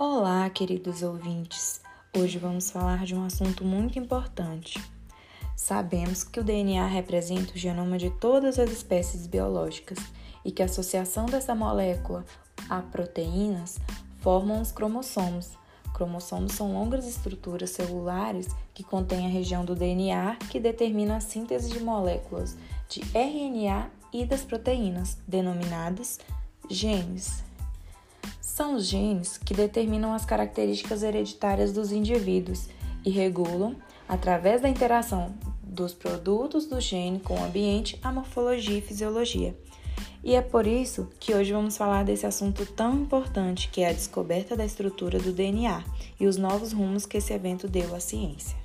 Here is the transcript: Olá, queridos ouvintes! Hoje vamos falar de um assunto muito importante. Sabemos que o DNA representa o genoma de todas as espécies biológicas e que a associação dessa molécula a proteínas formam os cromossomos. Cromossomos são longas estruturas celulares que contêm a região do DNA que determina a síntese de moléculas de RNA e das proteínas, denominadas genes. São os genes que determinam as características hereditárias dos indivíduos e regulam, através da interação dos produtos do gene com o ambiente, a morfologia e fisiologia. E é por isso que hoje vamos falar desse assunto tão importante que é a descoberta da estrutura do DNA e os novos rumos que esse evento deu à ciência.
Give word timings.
Olá, 0.00 0.48
queridos 0.48 1.02
ouvintes! 1.02 1.80
Hoje 2.16 2.38
vamos 2.38 2.70
falar 2.70 3.04
de 3.04 3.16
um 3.16 3.24
assunto 3.24 3.64
muito 3.64 3.98
importante. 3.98 4.80
Sabemos 5.56 6.22
que 6.22 6.38
o 6.38 6.44
DNA 6.44 6.86
representa 6.86 7.52
o 7.52 7.58
genoma 7.58 7.98
de 7.98 8.08
todas 8.08 8.60
as 8.60 8.70
espécies 8.70 9.26
biológicas 9.26 9.98
e 10.44 10.52
que 10.52 10.62
a 10.62 10.66
associação 10.66 11.26
dessa 11.26 11.52
molécula 11.52 12.24
a 12.70 12.80
proteínas 12.80 13.80
formam 14.20 14.62
os 14.62 14.70
cromossomos. 14.70 15.58
Cromossomos 15.92 16.52
são 16.52 16.72
longas 16.72 17.04
estruturas 17.04 17.70
celulares 17.70 18.46
que 18.72 18.84
contêm 18.84 19.26
a 19.26 19.30
região 19.30 19.64
do 19.64 19.74
DNA 19.74 20.36
que 20.48 20.60
determina 20.60 21.16
a 21.16 21.20
síntese 21.20 21.70
de 21.70 21.80
moléculas 21.80 22.56
de 22.88 23.00
RNA 23.12 23.90
e 24.12 24.24
das 24.24 24.44
proteínas, 24.44 25.18
denominadas 25.26 26.20
genes. 26.70 27.47
São 28.58 28.74
os 28.74 28.86
genes 28.86 29.38
que 29.38 29.54
determinam 29.54 30.12
as 30.12 30.24
características 30.24 31.04
hereditárias 31.04 31.72
dos 31.72 31.92
indivíduos 31.92 32.66
e 33.06 33.08
regulam, 33.08 33.76
através 34.08 34.60
da 34.60 34.68
interação 34.68 35.32
dos 35.62 35.94
produtos 35.94 36.66
do 36.66 36.80
gene 36.80 37.20
com 37.20 37.38
o 37.38 37.44
ambiente, 37.44 37.96
a 38.02 38.10
morfologia 38.10 38.76
e 38.76 38.80
fisiologia. 38.80 39.56
E 40.24 40.34
é 40.34 40.42
por 40.42 40.66
isso 40.66 41.08
que 41.20 41.32
hoje 41.32 41.52
vamos 41.52 41.76
falar 41.76 42.02
desse 42.04 42.26
assunto 42.26 42.66
tão 42.66 42.96
importante 42.96 43.68
que 43.68 43.82
é 43.82 43.90
a 43.90 43.92
descoberta 43.92 44.56
da 44.56 44.64
estrutura 44.64 45.20
do 45.20 45.32
DNA 45.32 45.84
e 46.18 46.26
os 46.26 46.36
novos 46.36 46.72
rumos 46.72 47.06
que 47.06 47.18
esse 47.18 47.32
evento 47.32 47.68
deu 47.68 47.94
à 47.94 48.00
ciência. 48.00 48.56